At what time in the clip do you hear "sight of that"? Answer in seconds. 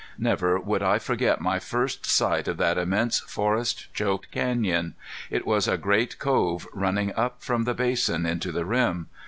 2.07-2.75